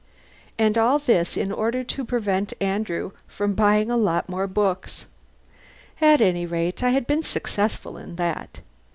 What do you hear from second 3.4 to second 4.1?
buying a